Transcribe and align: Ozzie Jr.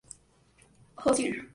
Ozzie 1.05 1.27
Jr. 1.29 1.45